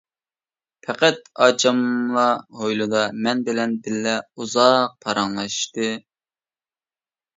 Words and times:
پەقەت 0.85 1.27
ئاچاملا 1.45 2.23
ھويلىدا 2.61 3.03
مەن 3.27 3.43
بىلەن 3.51 3.77
بىللە 3.89 4.17
ئۇزاق 4.39 4.97
پاراڭلاشتى. 5.07 5.91